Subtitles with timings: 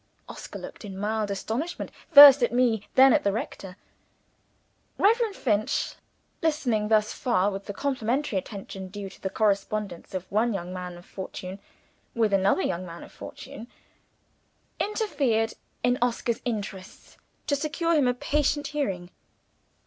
[0.27, 3.77] Oscar looked in mild astonishment, first at me then at the rector.
[4.97, 5.93] Reverend Finch
[6.41, 10.97] listening thus far with the complimentary attention due to the correspondence of one young man
[10.97, 11.59] of fortune
[12.15, 13.67] with another young man of fortune
[14.79, 15.53] interfered
[15.83, 19.11] in Oscar's interests, to secure him a patient hearing.